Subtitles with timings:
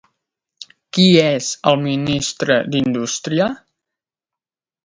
[0.97, 3.51] Qui és el ministre d'Indústria?